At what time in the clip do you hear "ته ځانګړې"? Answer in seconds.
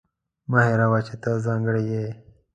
1.21-1.83